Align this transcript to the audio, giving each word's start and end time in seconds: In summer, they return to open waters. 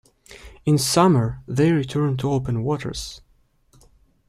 In 0.65 0.79
summer, 0.79 1.43
they 1.47 1.71
return 1.71 2.17
to 2.17 2.31
open 2.31 2.63
waters. 2.63 3.21